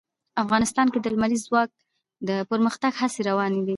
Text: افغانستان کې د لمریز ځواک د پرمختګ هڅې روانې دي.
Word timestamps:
افغانستان 0.43 0.87
کې 0.91 0.99
د 1.01 1.05
لمریز 1.13 1.41
ځواک 1.49 1.69
د 2.27 2.29
پرمختګ 2.51 2.91
هڅې 3.01 3.21
روانې 3.29 3.59
دي. 3.65 3.69